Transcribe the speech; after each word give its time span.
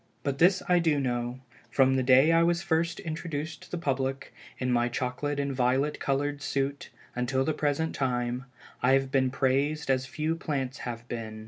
But 0.23 0.39
this 0.39 0.63
I 0.67 0.79
do 0.79 0.99
know, 0.99 1.41
from 1.69 1.93
the 1.93 2.01
day 2.01 2.31
I 2.31 2.41
was 2.41 2.63
first 2.63 2.99
introduced 3.01 3.61
to 3.61 3.69
the 3.69 3.77
public, 3.77 4.33
in 4.57 4.71
my 4.71 4.89
chocolate 4.89 5.39
and 5.39 5.53
violet 5.53 5.99
colored 5.99 6.41
suit 6.41 6.89
until 7.15 7.45
the 7.45 7.53
present 7.53 7.93
time, 7.93 8.45
I 8.81 8.93
have 8.93 9.11
been 9.11 9.29
praised 9.29 9.91
as 9.91 10.07
few 10.07 10.35
plants 10.35 10.79
have 10.89 11.07
been. 11.07 11.39